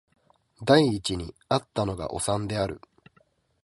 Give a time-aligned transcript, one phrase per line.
[0.65, 2.81] 第一に逢ったのがおさんである